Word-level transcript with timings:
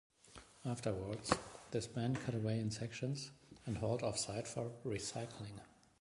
Afterwards, 0.65 1.31
the 1.69 1.79
span 1.79 2.15
cut 2.15 2.33
away 2.33 2.59
in 2.59 2.71
sections 2.71 3.29
and 3.67 3.77
hauled 3.77 4.01
off 4.01 4.17
site 4.17 4.47
for 4.47 4.71
recycling. 4.83 5.59